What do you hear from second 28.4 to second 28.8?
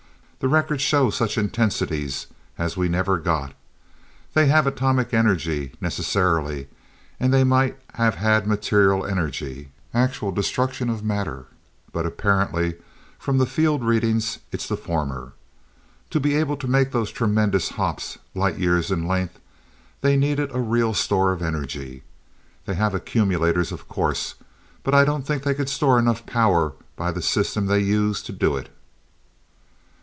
it."